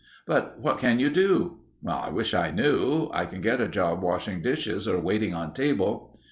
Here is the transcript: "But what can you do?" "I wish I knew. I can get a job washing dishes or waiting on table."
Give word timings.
"But 0.25 0.57
what 0.59 0.79
can 0.79 0.97
you 0.99 1.11
do?" 1.11 1.59
"I 1.87 2.09
wish 2.09 2.33
I 2.33 2.49
knew. 2.49 3.11
I 3.13 3.27
can 3.27 3.39
get 3.39 3.61
a 3.61 3.67
job 3.67 4.01
washing 4.01 4.41
dishes 4.41 4.87
or 4.87 4.99
waiting 4.99 5.35
on 5.35 5.53
table." 5.53 6.17